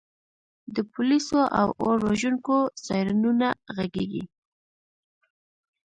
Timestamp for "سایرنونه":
2.85-3.47